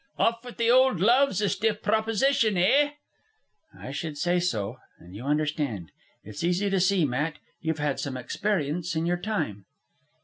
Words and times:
Off 0.17 0.43
with 0.43 0.57
the 0.57 0.67
old 0.71 0.99
love's 0.99 1.41
a 1.41 1.49
stiff 1.49 1.83
proposition, 1.83 2.57
eh?" 2.57 2.93
"I 3.77 3.91
should 3.91 4.17
say 4.17 4.39
so. 4.39 4.77
And 4.97 5.13
you 5.15 5.23
understand. 5.23 5.91
It's 6.23 6.43
easy 6.43 6.71
to 6.71 6.79
see, 6.79 7.05
Matt, 7.05 7.37
you've 7.59 7.77
had 7.77 7.99
some 7.99 8.17
experience 8.17 8.95
in 8.95 9.05
your 9.05 9.17
time." 9.21 9.65